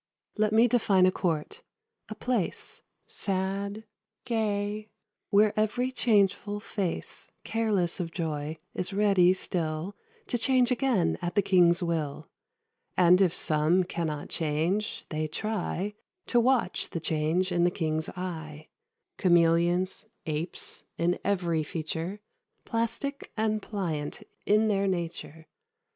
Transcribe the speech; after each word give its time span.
Let 0.35 0.51
me 0.51 0.67
define 0.67 1.05
a 1.05 1.11
court: 1.11 1.61
a 2.09 2.15
place 2.15 2.81
Sad 3.05 3.83
gay; 4.25 4.89
where 5.29 5.53
every 5.55 5.91
changeful 5.91 6.59
face, 6.59 7.29
Careless 7.43 7.99
of 7.99 8.09
joy, 8.11 8.57
is 8.73 8.93
ready 8.93 9.31
still 9.35 9.95
To 10.25 10.39
change 10.39 10.71
again 10.71 11.19
at 11.21 11.35
the 11.35 11.43
King's 11.43 11.83
will; 11.83 12.27
And 12.97 13.21
if 13.21 13.31
some 13.31 13.83
cannot 13.83 14.29
change, 14.29 15.05
they 15.09 15.27
try 15.27 15.93
To 16.25 16.39
watch 16.39 16.89
the 16.89 16.99
change 16.99 17.51
in 17.51 17.63
the 17.63 17.69
King's 17.69 18.09
eye: 18.09 18.69
Chameleons, 19.19 20.05
apes, 20.25 20.83
in 20.97 21.19
every 21.23 21.61
feature; 21.61 22.21
Plastic 22.65 23.31
and 23.37 23.61
pliant 23.61 24.23
in 24.47 24.67
their 24.67 24.87
nature. 24.87 25.45